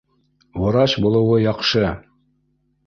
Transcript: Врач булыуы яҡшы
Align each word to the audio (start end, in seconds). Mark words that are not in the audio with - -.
Врач 0.61 0.95
булыуы 1.05 1.39
яҡшы 1.47 1.87